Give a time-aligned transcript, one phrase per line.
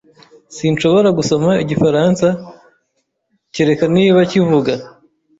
[0.55, 2.27] Sinshobora gusoma Igifaransa,
[3.53, 4.73] kereka niba kivuga.